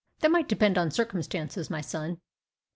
[0.21, 2.21] "That might depend on circumstances, my son."